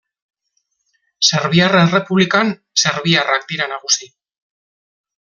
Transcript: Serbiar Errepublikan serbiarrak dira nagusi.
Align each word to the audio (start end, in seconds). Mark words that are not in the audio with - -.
Serbiar 1.27 1.77
Errepublikan 1.81 2.49
serbiarrak 2.85 3.47
dira 3.53 3.69
nagusi. 3.75 4.09